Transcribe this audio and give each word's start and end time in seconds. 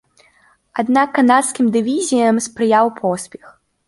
Аднак 0.83 1.09
канадскім 1.17 1.65
дывізіям 1.75 2.39
спрыяў 2.47 2.91
поспех. 3.01 3.53